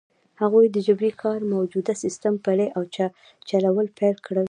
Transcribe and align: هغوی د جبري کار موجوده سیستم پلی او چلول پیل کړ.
هغوی 0.41 0.65
د 0.71 0.77
جبري 0.87 1.11
کار 1.21 1.39
موجوده 1.53 1.93
سیستم 2.03 2.33
پلی 2.45 2.67
او 2.77 2.81
چلول 3.49 3.87
پیل 3.99 4.15
کړ. 4.25 4.35